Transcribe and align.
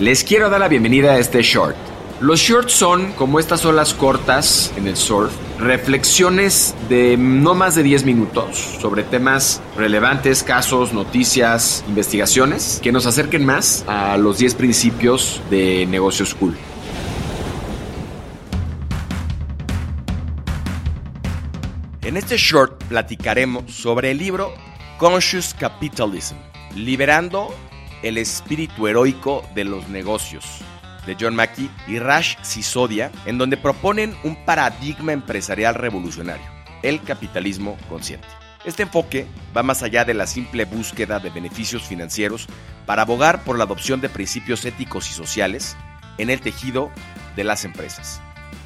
Les 0.00 0.22
quiero 0.22 0.48
dar 0.48 0.60
la 0.60 0.68
bienvenida 0.68 1.14
a 1.14 1.18
este 1.18 1.42
short. 1.42 1.74
Los 2.20 2.38
shorts 2.38 2.72
son, 2.72 3.10
como 3.14 3.40
estas 3.40 3.64
olas 3.64 3.94
cortas 3.94 4.72
en 4.76 4.86
el 4.86 4.96
surf, 4.96 5.32
reflexiones 5.58 6.72
de 6.88 7.16
no 7.16 7.56
más 7.56 7.74
de 7.74 7.82
10 7.82 8.04
minutos 8.04 8.56
sobre 8.80 9.02
temas 9.02 9.60
relevantes, 9.76 10.44
casos, 10.44 10.92
noticias, 10.92 11.84
investigaciones, 11.88 12.78
que 12.80 12.92
nos 12.92 13.06
acerquen 13.06 13.44
más 13.44 13.84
a 13.88 14.16
los 14.18 14.38
10 14.38 14.54
principios 14.54 15.42
de 15.50 15.84
negocios 15.86 16.32
cool. 16.36 16.56
En 22.02 22.16
este 22.16 22.36
short 22.36 22.84
platicaremos 22.84 23.72
sobre 23.72 24.12
el 24.12 24.18
libro 24.18 24.54
Conscious 24.96 25.54
Capitalism, 25.58 26.36
liberando 26.76 27.52
el 28.02 28.18
espíritu 28.18 28.86
heroico 28.86 29.44
de 29.54 29.64
los 29.64 29.88
negocios 29.88 30.44
de 31.06 31.16
John 31.18 31.34
Mackey 31.34 31.70
y 31.86 31.98
Rash 31.98 32.36
Sisodia, 32.42 33.10
en 33.24 33.38
donde 33.38 33.56
proponen 33.56 34.14
un 34.24 34.36
paradigma 34.44 35.12
empresarial 35.12 35.74
revolucionario, 35.74 36.44
el 36.82 37.02
capitalismo 37.02 37.78
consciente. 37.88 38.28
Este 38.64 38.82
enfoque 38.82 39.26
va 39.56 39.62
más 39.62 39.82
allá 39.82 40.04
de 40.04 40.14
la 40.14 40.26
simple 40.26 40.64
búsqueda 40.64 41.20
de 41.20 41.30
beneficios 41.30 41.84
financieros 41.84 42.46
para 42.84 43.02
abogar 43.02 43.42
por 43.44 43.56
la 43.56 43.64
adopción 43.64 44.00
de 44.00 44.08
principios 44.08 44.64
éticos 44.64 45.10
y 45.10 45.14
sociales 45.14 45.76
en 46.18 46.28
el 46.28 46.40
tejido 46.40 46.90
de 47.36 47.44
las 47.44 47.64
empresas. 47.64 48.20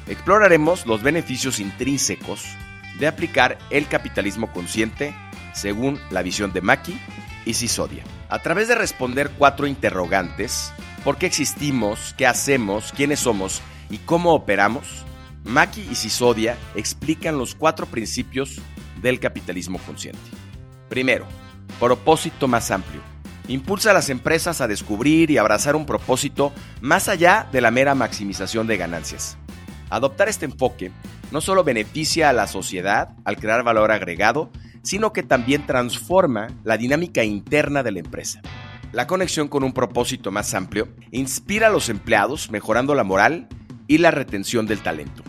Exploraremos 0.07 0.85
los 0.85 1.01
beneficios 1.01 1.59
intrínsecos 1.59 2.45
de 2.99 3.07
aplicar 3.07 3.57
el 3.69 3.87
capitalismo 3.87 4.51
consciente 4.51 5.15
según 5.53 5.99
la 6.09 6.23
visión 6.23 6.51
de 6.51 6.61
Mackey 6.61 6.99
y 7.45 7.53
Sisodia. 7.53 8.03
A 8.33 8.39
través 8.39 8.67
de 8.67 8.73
responder 8.73 9.29
cuatro 9.37 9.67
interrogantes, 9.67 10.73
¿por 11.03 11.19
qué 11.19 11.27
existimos? 11.27 12.15
¿Qué 12.17 12.25
hacemos? 12.25 12.91
¿Quiénes 12.91 13.19
somos? 13.19 13.61
¿Y 13.91 13.99
cómo 13.99 14.33
operamos? 14.33 15.05
Maki 15.43 15.81
y 15.81 15.93
Sisodia 15.93 16.57
explican 16.73 17.37
los 17.37 17.53
cuatro 17.53 17.85
principios 17.85 18.59
del 19.03 19.19
capitalismo 19.19 19.77
consciente. 19.85 20.19
Primero, 20.89 21.27
propósito 21.79 22.47
más 22.47 22.71
amplio. 22.71 23.01
Impulsa 23.47 23.91
a 23.91 23.93
las 23.93 24.09
empresas 24.09 24.61
a 24.61 24.67
descubrir 24.67 25.29
y 25.29 25.37
abrazar 25.37 25.75
un 25.75 25.85
propósito 25.85 26.53
más 26.81 27.09
allá 27.09 27.47
de 27.51 27.61
la 27.61 27.69
mera 27.69 27.93
maximización 27.93 28.65
de 28.65 28.77
ganancias. 28.77 29.37
Adoptar 29.91 30.27
este 30.27 30.45
enfoque 30.45 30.91
no 31.31 31.39
solo 31.39 31.63
beneficia 31.63 32.29
a 32.29 32.33
la 32.33 32.47
sociedad 32.47 33.09
al 33.25 33.37
crear 33.37 33.61
valor 33.61 33.91
agregado, 33.91 34.49
sino 34.83 35.11
que 35.13 35.23
también 35.23 35.65
transforma 35.65 36.49
la 36.63 36.77
dinámica 36.77 37.23
interna 37.23 37.81
de 37.81 37.91
la 37.91 37.99
empresa. 37.99 38.41
La 38.91 39.07
conexión 39.07 39.47
con 39.47 39.63
un 39.63 39.73
propósito 39.73 40.31
más 40.31 40.53
amplio 40.53 40.89
inspira 41.09 41.67
a 41.67 41.71
los 41.71 41.89
empleados 41.89 42.51
mejorando 42.51 42.93
la 42.93 43.03
moral 43.03 43.47
y 43.87 43.97
la 43.97 44.11
retención 44.11 44.67
del 44.67 44.83
talento. 44.83 45.23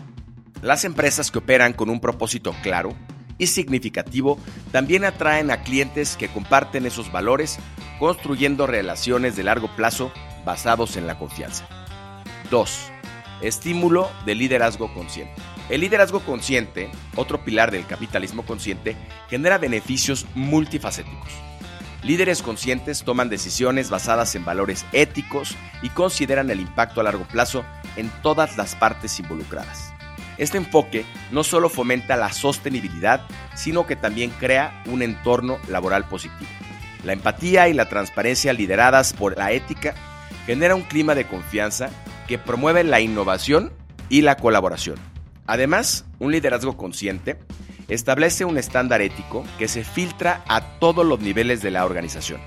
Las 0.61 0.85
empresas 0.85 1.31
que 1.31 1.39
operan 1.39 1.73
con 1.73 1.89
un 1.89 1.99
propósito 1.99 2.53
claro 2.61 2.93
y 3.37 3.47
significativo 3.47 4.37
también 4.71 5.03
atraen 5.03 5.51
a 5.51 5.63
clientes 5.63 6.15
que 6.15 6.27
comparten 6.27 6.85
esos 6.85 7.11
valores, 7.11 7.57
construyendo 7.99 8.67
relaciones 8.67 9.35
de 9.35 9.43
largo 9.43 9.69
plazo 9.75 10.11
basados 10.45 10.95
en 10.95 11.07
la 11.07 11.17
confianza. 11.17 11.67
2. 12.51 12.91
Estímulo 13.41 14.09
de 14.25 14.35
liderazgo 14.35 14.93
consciente. 14.93 15.33
El 15.67 15.81
liderazgo 15.81 16.19
consciente, 16.19 16.91
otro 17.15 17.43
pilar 17.43 17.71
del 17.71 17.87
capitalismo 17.87 18.45
consciente, 18.45 18.95
genera 19.29 19.57
beneficios 19.57 20.27
multifacéticos. 20.35 21.31
Líderes 22.03 22.43
conscientes 22.43 23.03
toman 23.03 23.29
decisiones 23.29 23.89
basadas 23.89 24.35
en 24.35 24.45
valores 24.45 24.85
éticos 24.91 25.55
y 25.81 25.89
consideran 25.89 26.51
el 26.51 26.59
impacto 26.59 27.01
a 27.01 27.03
largo 27.03 27.23
plazo 27.23 27.65
en 27.95 28.11
todas 28.21 28.57
las 28.57 28.75
partes 28.75 29.19
involucradas. 29.19 29.91
Este 30.37 30.59
enfoque 30.59 31.03
no 31.31 31.43
solo 31.43 31.67
fomenta 31.67 32.15
la 32.15 32.31
sostenibilidad, 32.31 33.21
sino 33.55 33.87
que 33.87 33.95
también 33.95 34.29
crea 34.29 34.83
un 34.85 35.01
entorno 35.01 35.57
laboral 35.67 36.07
positivo. 36.07 36.49
La 37.03 37.13
empatía 37.13 37.69
y 37.69 37.73
la 37.73 37.89
transparencia 37.89 38.53
lideradas 38.53 39.13
por 39.13 39.35
la 39.35 39.51
ética 39.51 39.95
genera 40.45 40.75
un 40.75 40.83
clima 40.83 41.15
de 41.15 41.25
confianza 41.25 41.89
que 42.27 42.37
promueve 42.37 42.83
la 42.83 43.01
innovación 43.01 43.73
y 44.09 44.21
la 44.21 44.37
colaboración. 44.37 45.14
Además, 45.47 46.05
un 46.19 46.31
liderazgo 46.31 46.75
consciente 46.75 47.37
establece 47.87 48.45
un 48.45 48.57
estándar 48.57 49.01
ético 49.01 49.45
que 49.59 49.67
se 49.67 49.83
filtra 49.83 50.43
a 50.47 50.79
todos 50.79 51.05
los 51.05 51.19
niveles 51.19 51.61
de 51.61 51.71
la 51.71 51.85
organización, 51.85 52.41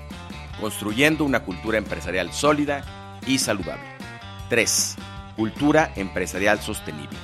construyendo 0.59 1.23
una 1.23 1.43
cultura 1.43 1.77
empresarial 1.77 2.33
sólida 2.33 3.19
y 3.25 3.39
saludable. 3.39 3.83
3. 4.49 4.95
Cultura 5.37 5.93
empresarial 5.95 6.59
sostenible. 6.59 7.17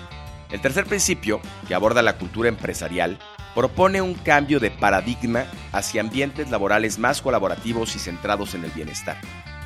El 0.51 0.61
tercer 0.61 0.85
principio, 0.85 1.41
que 1.67 1.75
aborda 1.75 2.01
la 2.01 2.17
cultura 2.17 2.47
empresarial, 2.47 3.17
propone 3.53 4.01
un 4.01 4.13
cambio 4.13 4.59
de 4.59 4.71
paradigma 4.71 5.45
hacia 5.73 6.01
ambientes 6.01 6.49
laborales 6.51 6.99
más 6.99 7.21
colaborativos 7.21 7.95
y 7.95 7.99
centrados 7.99 8.53
en 8.53 8.63
el 8.63 8.71
bienestar. 8.71 9.17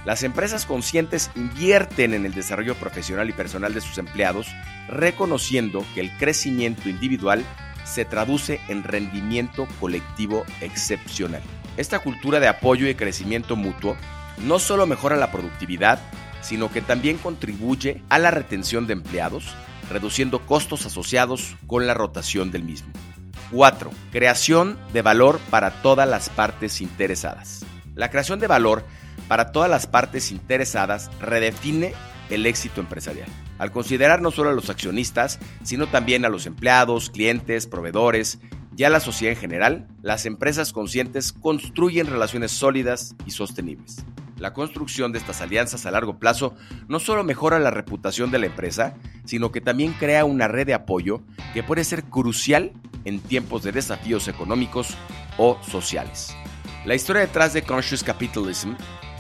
Las 0.06 0.24
empresas 0.24 0.66
conscientes 0.66 1.30
invierten 1.36 2.14
en 2.14 2.26
el 2.26 2.34
desarrollo 2.34 2.76
profesional 2.76 3.30
y 3.30 3.34
personal 3.34 3.74
de 3.74 3.82
sus 3.82 3.98
empleados, 3.98 4.48
reconociendo 4.88 5.86
que 5.94 6.02
el 6.02 6.12
crecimiento 6.18 6.90
individual 6.90 7.44
se 7.84 8.06
traduce 8.06 8.62
en 8.70 8.84
rendimiento 8.84 9.68
colectivo 9.80 10.46
excepcional. 10.62 11.42
Esta 11.76 12.00
cultura 12.00 12.40
de 12.40 12.48
apoyo 12.48 12.88
y 12.88 12.96
crecimiento 12.96 13.56
mutuo 13.56 13.98
no 14.38 14.60
solo 14.60 14.88
mejora 14.88 15.18
la 15.18 15.32
productividad, 15.32 16.00
sino 16.42 16.72
que 16.72 16.82
también 16.82 17.18
contribuye 17.18 18.02
a 18.10 18.20
la 18.20 18.32
retención 18.32 18.88
de 18.88 18.94
empleados, 18.94 19.54
reduciendo 19.90 20.46
costos 20.46 20.86
asociados 20.86 21.56
con 21.68 21.88
la 21.88 21.94
rotación 21.94 22.52
del 22.52 22.64
mismo. 22.64 22.90
4. 23.52 23.92
Creación 24.12 24.78
de 24.94 25.02
valor 25.02 25.40
para 25.50 25.82
todas 25.82 26.08
las 26.08 26.30
partes 26.30 26.82
interesadas. 26.82 27.66
La 27.96 28.10
creación 28.10 28.40
de 28.40 28.48
valor 28.48 28.86
para 29.30 29.54
todas 29.54 29.70
las 29.70 29.88
partes 29.88 30.32
interesadas 30.32 31.10
redefine 31.22 31.94
el 32.30 32.46
éxito 32.46 32.82
empresarial. 32.82 33.30
Al 33.60 33.72
considerar 33.72 34.22
no 34.22 34.32
solo 34.32 34.50
a 34.50 34.54
los 34.54 34.70
accionistas, 34.70 35.40
sino 35.64 35.88
también 35.88 36.26
a 36.26 36.30
los 36.30 36.48
empleados, 36.48 37.10
clientes, 37.10 37.68
proveedores 37.68 38.40
y 38.76 38.84
a 38.86 38.90
la 38.90 39.00
sociedad 39.00 39.36
en 39.36 39.40
general, 39.40 39.88
las 40.02 40.26
empresas 40.26 40.74
conscientes 40.74 41.32
construyen 41.32 42.08
relaciones 42.08 42.52
sólidas 42.52 43.16
y 43.26 43.32
sostenibles. 43.32 44.04
La 44.38 44.54
construcción 44.54 45.12
de 45.12 45.20
estas 45.20 45.42
alianzas 45.42 45.86
a 45.86 45.92
largo 45.92 46.18
plazo 46.18 46.56
no 46.88 47.00
solo 47.00 47.24
mejora 47.24 47.60
la 47.60 47.72
reputación 47.72 48.32
de 48.32 48.40
la 48.40 48.46
empresa, 48.48 48.96
sino 49.26 49.52
que 49.52 49.62
también 49.62 49.94
crea 49.94 50.26
una 50.26 50.48
red 50.48 50.66
de 50.66 50.74
apoyo 50.74 51.22
que 51.54 51.62
puede 51.62 51.84
ser 51.84 52.06
crucial 52.06 52.72
en 53.06 53.20
tiempos 53.20 53.64
de 53.64 53.74
desafíos 53.74 54.28
económicos 54.28 54.96
o 55.38 55.62
sociales. 55.62 56.34
La 56.86 56.96
historia 56.96 57.22
detrás 57.22 57.54
de 57.54 57.64
Conscious 57.64 58.04
Capitalism 58.04 58.72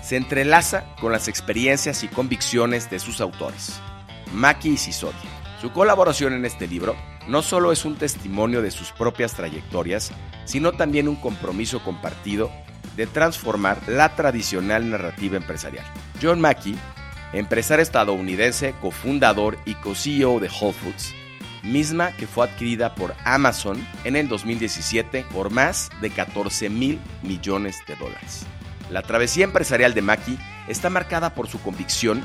se 0.09 0.17
entrelaza 0.17 0.85
con 0.99 1.11
las 1.11 1.27
experiencias 1.27 2.03
y 2.03 2.07
convicciones 2.07 2.89
de 2.89 2.97
sus 2.97 3.21
autores, 3.21 3.79
Maki 4.33 4.69
y 4.69 4.77
Sisodia. 4.77 5.19
Su 5.61 5.71
colaboración 5.71 6.33
en 6.33 6.45
este 6.45 6.67
libro 6.67 6.95
no 7.27 7.43
solo 7.43 7.71
es 7.71 7.85
un 7.85 7.95
testimonio 7.95 8.63
de 8.63 8.71
sus 8.71 8.91
propias 8.91 9.35
trayectorias, 9.35 10.11
sino 10.45 10.71
también 10.71 11.07
un 11.07 11.15
compromiso 11.15 11.83
compartido 11.83 12.49
de 12.97 13.05
transformar 13.05 13.77
la 13.85 14.15
tradicional 14.15 14.89
narrativa 14.89 15.37
empresarial. 15.37 15.85
John 16.19 16.41
Mackey, 16.41 16.75
empresario 17.31 17.83
estadounidense, 17.83 18.73
cofundador 18.81 19.59
y 19.65 19.75
co-CEO 19.75 20.39
de 20.39 20.49
Whole 20.49 20.73
Foods, 20.73 21.13
misma 21.61 22.17
que 22.17 22.25
fue 22.25 22.47
adquirida 22.47 22.95
por 22.95 23.13
Amazon 23.25 23.77
en 24.05 24.15
el 24.15 24.27
2017 24.27 25.27
por 25.31 25.51
más 25.51 25.91
de 26.01 26.09
14 26.09 26.67
mil 26.71 26.99
millones 27.21 27.77
de 27.87 27.95
dólares. 27.95 28.47
La 28.89 29.03
travesía 29.03 29.43
empresarial 29.43 29.93
de 29.93 30.01
Maki 30.01 30.37
está 30.67 30.89
marcada 30.89 31.35
por 31.35 31.47
su 31.47 31.61
convicción 31.61 32.23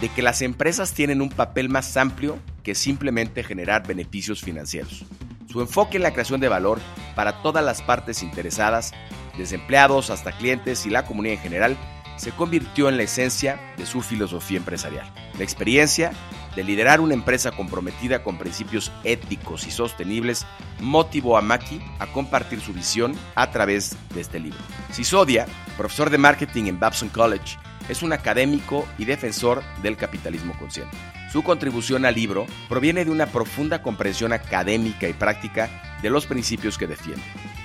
de 0.00 0.08
que 0.08 0.22
las 0.22 0.42
empresas 0.42 0.92
tienen 0.92 1.20
un 1.20 1.28
papel 1.28 1.68
más 1.68 1.96
amplio 1.96 2.38
que 2.62 2.74
simplemente 2.74 3.42
generar 3.42 3.86
beneficios 3.86 4.40
financieros. 4.40 5.04
Su 5.50 5.60
enfoque 5.60 5.96
en 5.96 6.02
la 6.04 6.12
creación 6.12 6.40
de 6.40 6.48
valor 6.48 6.80
para 7.14 7.42
todas 7.42 7.64
las 7.64 7.82
partes 7.82 8.22
interesadas, 8.22 8.92
desde 9.36 9.56
empleados 9.56 10.10
hasta 10.10 10.32
clientes 10.32 10.86
y 10.86 10.90
la 10.90 11.04
comunidad 11.04 11.36
en 11.36 11.42
general, 11.42 11.76
se 12.16 12.30
convirtió 12.30 12.88
en 12.88 12.96
la 12.96 13.02
esencia 13.02 13.60
de 13.76 13.86
su 13.86 14.00
filosofía 14.00 14.58
empresarial. 14.58 15.12
La 15.36 15.44
experiencia 15.44 16.12
de 16.56 16.64
liderar 16.64 17.00
una 17.00 17.14
empresa 17.14 17.52
comprometida 17.52 18.22
con 18.22 18.38
principios 18.38 18.92
éticos 19.04 19.66
y 19.66 19.70
sostenibles 19.70 20.46
motivó 20.80 21.36
a 21.36 21.42
Maki 21.42 21.80
a 21.98 22.06
compartir 22.06 22.60
su 22.60 22.72
visión 22.72 23.14
a 23.34 23.50
través 23.50 23.96
de 24.14 24.20
este 24.20 24.40
libro. 24.40 24.58
Sisodia, 24.90 25.46
profesor 25.76 26.10
de 26.10 26.18
marketing 26.18 26.64
en 26.66 26.80
Babson 26.80 27.08
College, 27.08 27.56
es 27.88 28.02
un 28.02 28.12
académico 28.12 28.86
y 28.98 29.04
defensor 29.04 29.62
del 29.82 29.96
capitalismo 29.96 30.56
consciente. 30.58 30.96
Su 31.30 31.42
contribución 31.42 32.04
al 32.04 32.14
libro 32.14 32.46
proviene 32.68 33.04
de 33.04 33.10
una 33.10 33.26
profunda 33.26 33.82
comprensión 33.82 34.32
académica 34.32 35.08
y 35.08 35.12
práctica 35.12 35.98
de 36.00 36.10
los 36.10 36.26
principios 36.26 36.78
que 36.78 36.86
defiende. 36.86 37.22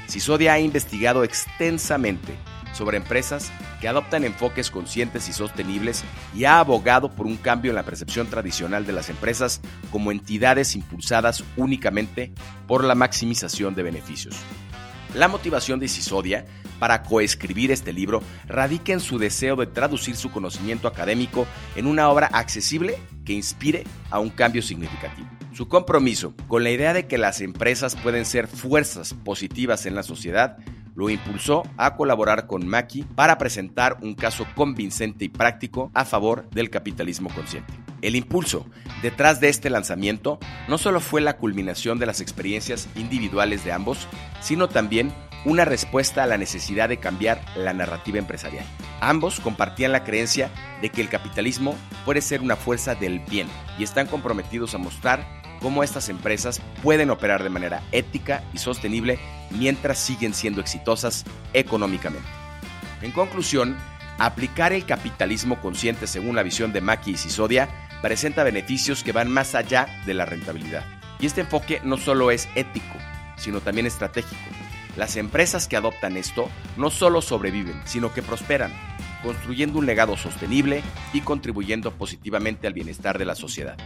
Sisodia 0.07 0.53
ha 0.53 0.59
investigado 0.59 1.23
extensamente 1.23 2.33
sobre 2.73 2.97
empresas 2.97 3.51
que 3.81 3.87
adoptan 3.87 4.23
enfoques 4.23 4.71
conscientes 4.71 5.29
y 5.29 5.33
sostenibles 5.33 6.03
y 6.35 6.45
ha 6.45 6.59
abogado 6.59 7.11
por 7.11 7.25
un 7.25 7.37
cambio 7.37 7.71
en 7.71 7.75
la 7.75 7.83
percepción 7.83 8.27
tradicional 8.27 8.85
de 8.85 8.93
las 8.93 9.09
empresas 9.09 9.61
como 9.91 10.11
entidades 10.11 10.75
impulsadas 10.75 11.43
únicamente 11.57 12.31
por 12.67 12.83
la 12.83 12.95
maximización 12.95 13.75
de 13.75 13.83
beneficios. 13.83 14.35
La 15.15 15.27
motivación 15.27 15.79
de 15.79 15.87
Sisodia 15.87 16.45
para 16.77 17.03
coescribir 17.03 17.71
este 17.71 17.93
libro 17.93 18.21
radica 18.47 18.93
en 18.93 18.99
su 18.99 19.17
deseo 19.17 19.55
de 19.55 19.65
traducir 19.65 20.15
su 20.15 20.31
conocimiento 20.31 20.87
académico 20.87 21.47
en 21.75 21.87
una 21.87 22.09
obra 22.09 22.27
accesible 22.27 22.97
que 23.25 23.33
inspire 23.33 23.85
a 24.11 24.19
un 24.19 24.29
cambio 24.29 24.61
significativo. 24.61 25.27
Su 25.51 25.67
compromiso 25.67 26.35
con 26.47 26.63
la 26.63 26.69
idea 26.69 26.93
de 26.93 27.07
que 27.07 27.17
las 27.17 27.41
empresas 27.41 27.95
pueden 27.95 28.25
ser 28.25 28.47
fuerzas 28.47 29.13
positivas 29.13 29.85
en 29.87 29.95
la 29.95 30.03
sociedad 30.03 30.57
lo 30.99 31.09
impulsó 31.09 31.63
a 31.77 31.95
colaborar 31.95 32.45
con 32.45 32.67
Maki 32.67 33.03
para 33.03 33.37
presentar 33.37 33.97
un 34.01 34.15
caso 34.15 34.45
convincente 34.53 35.23
y 35.23 35.29
práctico 35.29 35.91
a 35.93 36.03
favor 36.03 36.49
del 36.49 36.69
capitalismo 36.69 37.29
consciente. 37.29 37.73
El 38.01 38.17
impulso 38.17 38.65
detrás 39.01 39.39
de 39.39 39.47
este 39.47 39.69
lanzamiento 39.69 40.39
no 40.67 40.77
solo 40.77 40.99
fue 40.99 41.21
la 41.21 41.37
culminación 41.37 41.99
de 41.99 42.05
las 42.05 42.19
experiencias 42.19 42.89
individuales 42.97 43.63
de 43.63 43.71
ambos, 43.71 44.09
sino 44.41 44.67
también 44.67 45.13
una 45.45 45.63
respuesta 45.63 46.23
a 46.23 46.27
la 46.27 46.37
necesidad 46.37 46.89
de 46.89 46.97
cambiar 46.97 47.41
la 47.55 47.71
narrativa 47.71 48.19
empresarial. 48.19 48.65
Ambos 48.99 49.39
compartían 49.39 49.93
la 49.93 50.03
creencia 50.03 50.51
de 50.81 50.89
que 50.89 50.99
el 50.99 51.07
capitalismo 51.07 51.75
puede 52.03 52.19
ser 52.19 52.41
una 52.41 52.57
fuerza 52.57 52.93
del 52.93 53.19
bien 53.19 53.47
y 53.77 53.83
están 53.83 54.07
comprometidos 54.07 54.75
a 54.75 54.79
mostrar 54.79 55.25
cómo 55.61 55.81
estas 55.81 56.09
empresas 56.09 56.61
pueden 56.83 57.09
operar 57.09 57.41
de 57.41 57.49
manera 57.49 57.83
ética 57.93 58.43
y 58.53 58.57
sostenible 58.57 59.17
mientras 59.51 59.99
siguen 59.99 60.33
siendo 60.33 60.61
exitosas 60.61 61.25
económicamente. 61.53 62.27
En 63.01 63.11
conclusión, 63.11 63.77
aplicar 64.17 64.73
el 64.73 64.85
capitalismo 64.85 65.61
consciente 65.61 66.07
según 66.07 66.35
la 66.35 66.43
visión 66.43 66.73
de 66.73 66.81
Maki 66.81 67.11
y 67.11 67.17
Sisodia 67.17 67.69
presenta 68.01 68.43
beneficios 68.43 69.03
que 69.03 69.11
van 69.11 69.31
más 69.31 69.55
allá 69.55 69.87
de 70.05 70.13
la 70.13 70.25
rentabilidad. 70.25 70.85
Y 71.19 71.25
este 71.25 71.41
enfoque 71.41 71.81
no 71.83 71.97
solo 71.97 72.31
es 72.31 72.47
ético, 72.55 72.95
sino 73.37 73.61
también 73.61 73.87
estratégico. 73.87 74.35
Las 74.97 75.15
empresas 75.15 75.67
que 75.67 75.77
adoptan 75.77 76.17
esto 76.17 76.49
no 76.77 76.89
solo 76.89 77.21
sobreviven, 77.21 77.81
sino 77.85 78.13
que 78.13 78.21
prosperan, 78.21 78.73
construyendo 79.23 79.79
un 79.79 79.85
legado 79.85 80.17
sostenible 80.17 80.81
y 81.13 81.21
contribuyendo 81.21 81.91
positivamente 81.91 82.67
al 82.67 82.73
bienestar 82.73 83.17
de 83.17 83.25
la 83.25 83.35
sociedad. 83.35 83.77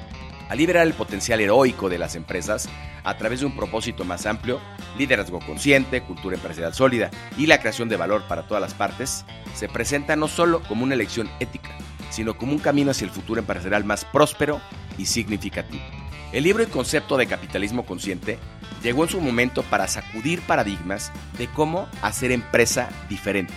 Al 0.53 0.59
liberar 0.59 0.85
el 0.85 0.93
potencial 0.93 1.41
heroico 1.41 1.89
de 1.89 1.97
las 1.97 2.13
empresas 2.13 2.69
a 3.03 3.17
través 3.17 3.39
de 3.39 3.47
un 3.47 3.55
propósito 3.55 4.05
más 4.05 4.27
amplio, 4.27 4.61
liderazgo 4.99 5.39
consciente, 5.39 6.03
cultura 6.03 6.35
empresarial 6.35 6.75
sólida 6.75 7.09
y 7.39 7.47
la 7.47 7.59
creación 7.59 7.89
de 7.89 7.97
valor 7.97 8.21
para 8.27 8.43
todas 8.43 8.61
las 8.61 8.75
partes, 8.75 9.25
se 9.55 9.67
presenta 9.67 10.15
no 10.15 10.27
solo 10.27 10.61
como 10.61 10.83
una 10.83 10.93
elección 10.93 11.27
ética, 11.39 11.71
sino 12.11 12.37
como 12.37 12.51
un 12.51 12.59
camino 12.59 12.91
hacia 12.91 13.05
el 13.05 13.09
futuro 13.09 13.39
empresarial 13.39 13.83
más 13.83 14.05
próspero 14.05 14.61
y 14.95 15.07
significativo. 15.07 15.83
El 16.31 16.43
libro 16.43 16.61
y 16.61 16.67
concepto 16.67 17.17
de 17.17 17.25
capitalismo 17.25 17.83
consciente 17.83 18.37
llegó 18.83 19.05
en 19.05 19.09
su 19.09 19.21
momento 19.21 19.63
para 19.63 19.87
sacudir 19.87 20.39
paradigmas 20.41 21.11
de 21.35 21.47
cómo 21.47 21.89
hacer 22.03 22.31
empresa 22.31 22.89
diferente. 23.09 23.55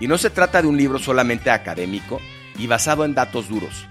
Y 0.00 0.08
no 0.08 0.16
se 0.16 0.30
trata 0.30 0.62
de 0.62 0.68
un 0.68 0.78
libro 0.78 0.98
solamente 0.98 1.50
académico 1.50 2.22
y 2.56 2.68
basado 2.68 3.04
en 3.04 3.12
datos 3.12 3.50
duros, 3.50 3.86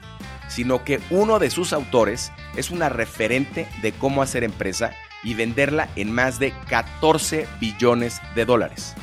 sino 0.47 0.83
que 0.83 0.99
uno 1.09 1.39
de 1.39 1.49
sus 1.49 1.73
autores 1.73 2.31
es 2.55 2.71
una 2.71 2.89
referente 2.89 3.67
de 3.81 3.91
cómo 3.91 4.21
hacer 4.21 4.43
empresa 4.43 4.91
y 5.23 5.33
venderla 5.33 5.89
en 5.95 6.11
más 6.11 6.39
de 6.39 6.53
14 6.69 7.47
billones 7.59 8.21
de 8.35 8.45
dólares. 8.45 8.95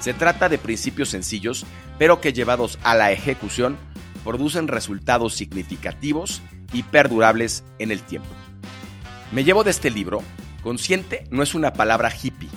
Se 0.00 0.14
trata 0.14 0.48
de 0.48 0.58
principios 0.58 1.08
sencillos, 1.08 1.66
pero 1.98 2.20
que 2.20 2.32
llevados 2.32 2.78
a 2.82 2.94
la 2.94 3.12
ejecución 3.12 3.76
producen 4.24 4.68
resultados 4.68 5.34
significativos 5.34 6.42
y 6.72 6.82
perdurables 6.82 7.64
en 7.78 7.90
el 7.90 8.02
tiempo. 8.02 8.28
Me 9.32 9.44
llevo 9.44 9.64
de 9.64 9.70
este 9.70 9.90
libro, 9.90 10.22
consciente 10.62 11.24
no 11.30 11.42
es 11.42 11.54
una 11.54 11.72
palabra 11.72 12.10
hippie, 12.10 12.48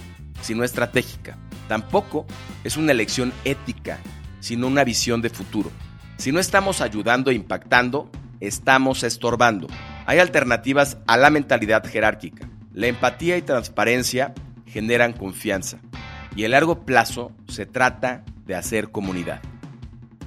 sino 0.42 0.64
estratégica. 0.64 1.38
Tampoco 1.68 2.26
es 2.64 2.78
una 2.78 2.92
elección 2.92 3.34
ética, 3.46 4.00
sino 4.40 4.68
una 4.68 4.84
visión 4.84 5.22
de 5.22 5.30
futuro. 5.30 5.72
Si 6.18 6.32
no 6.32 6.40
estamos 6.40 6.82
ayudando 6.82 7.32
e 7.32 7.36
impactando, 7.36 8.12
estamos 8.42 9.04
estorbando. 9.04 9.68
Hay 10.06 10.20
alternativas 10.20 10.98
a 11.08 11.16
la 11.16 11.30
mentalidad 11.30 11.86
jerárquica. 11.86 12.50
La 12.74 12.88
empatía 12.88 13.38
y 13.38 13.42
transparencia 13.42 14.34
generan 14.66 15.14
confianza 15.14 15.80
y 16.36 16.46
a 16.46 16.50
largo 16.50 16.86
plazo 16.86 17.32
se 17.48 17.66
trata 17.66 18.24
de 18.46 18.56
hacer 18.56 18.92
comunidad. 18.92 19.42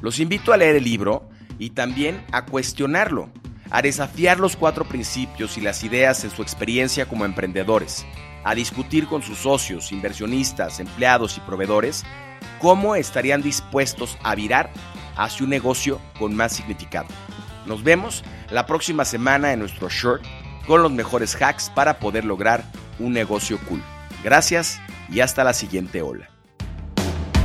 Los 0.00 0.20
invito 0.20 0.52
a 0.52 0.56
leer 0.56 0.76
el 0.76 0.84
libro 0.84 1.28
y 1.58 1.70
también 1.70 2.22
a 2.32 2.44
cuestionarlo, 2.44 3.30
a 3.70 3.82
desafiar 3.82 4.38
los 4.38 4.56
cuatro 4.56 4.84
principios 4.84 5.56
y 5.56 5.60
las 5.60 5.82
ideas 5.82 6.24
en 6.24 6.30
su 6.30 6.42
experiencia 6.42 7.06
como 7.06 7.24
emprendedores, 7.24 8.04
a 8.44 8.54
discutir 8.54 9.06
con 9.06 9.22
sus 9.22 9.38
socios, 9.38 9.92
inversionistas, 9.92 10.80
empleados 10.80 11.38
y 11.38 11.40
proveedores 11.40 12.04
cómo 12.60 12.94
estarían 12.94 13.40
dispuestos 13.40 14.18
a 14.22 14.34
virar 14.34 14.70
hacia 15.16 15.44
un 15.44 15.50
negocio 15.50 16.00
con 16.18 16.34
más 16.34 16.52
significado. 16.52 17.08
Nos 17.66 17.82
vemos 17.82 18.24
la 18.50 18.66
próxima 18.66 19.04
semana 19.04 19.52
en 19.52 19.60
nuestro 19.60 19.88
short 19.88 20.22
con 20.66 20.82
los 20.82 20.92
mejores 20.92 21.40
hacks 21.40 21.70
para 21.74 21.98
poder 21.98 22.24
lograr 22.24 22.64
un 22.98 23.12
negocio 23.12 23.58
cool. 23.68 23.82
Gracias 24.22 24.80
y 25.10 25.20
hasta 25.20 25.44
la 25.44 25.52
siguiente 25.52 26.02
ola. 26.02 26.28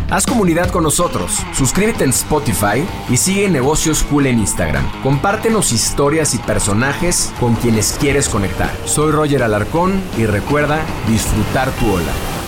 Haz 0.10 0.26
comunidad 0.26 0.72
con 0.72 0.84
nosotros, 0.84 1.38
suscríbete 1.54 2.04
en 2.04 2.10
Spotify 2.10 2.84
y 3.12 3.18
sigue 3.18 3.48
Negocios 3.48 4.02
Cool 4.04 4.26
en 4.26 4.40
Instagram. 4.40 5.04
Compártenos 5.04 5.72
historias 5.72 6.34
y 6.34 6.40
personajes 6.40 7.32
con 7.40 7.54
quienes 7.54 7.96
quieres 8.00 8.28
conectar. 8.28 8.72
Soy 8.86 9.12
Roger 9.12 9.44
Alarcón 9.44 10.02
y 10.18 10.26
recuerda 10.26 10.84
disfrutar 11.08 11.70
tu 11.74 11.94
ola. 11.94 12.39